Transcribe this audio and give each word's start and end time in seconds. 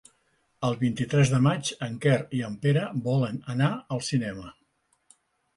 El 0.67 0.77
vint-i-tres 0.79 1.31
de 1.33 1.41
maig 1.47 1.69
en 1.87 1.99
Quer 2.05 2.17
i 2.37 2.41
en 2.47 2.55
Pere 2.65 2.87
volen 3.11 3.39
anar 3.55 3.71
al 3.97 4.03
cinema. 4.09 4.51